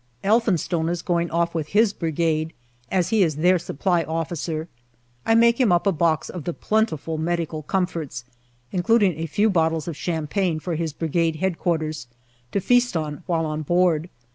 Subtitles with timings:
[0.23, 2.53] Elphinstone is going off with his Brigade,
[2.91, 4.67] as he is their Supply Officer
[5.27, 8.25] I make him up a box of the plentiful medical comforts,
[8.71, 11.91] including a few bottles of champagne for his Brigade H.Q.
[12.51, 14.09] to feast on while on board.